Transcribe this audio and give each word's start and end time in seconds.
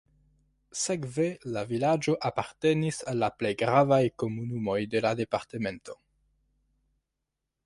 Sekve 0.83 1.25
la 1.57 1.61
vilaĝo 1.73 2.15
apartenis 2.31 3.01
al 3.13 3.21
la 3.25 3.31
plej 3.43 3.53
gravaj 3.63 4.03
komunumoj 4.25 4.79
de 4.95 5.07
la 5.09 5.13
departemento. 5.23 6.01